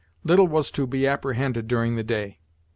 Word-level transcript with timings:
Little 0.23 0.47
was 0.47 0.71
to 0.71 0.87
be 0.87 1.05
apprehended 1.05 1.67
during 1.67 1.95
the 1.95 2.03
day. 2.03 2.39